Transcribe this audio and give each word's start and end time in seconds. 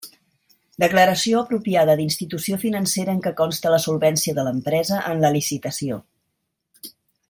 Declaració 0.83 1.41
apropiada 1.41 1.97
d'institució 1.99 2.59
financera 2.65 3.15
en 3.17 3.21
què 3.27 3.35
conste 3.43 3.75
la 3.77 3.81
solvència 3.87 4.39
de 4.39 4.49
l'empresa 4.51 5.03
en 5.15 5.25
la 5.27 5.35
licitació. 5.39 6.05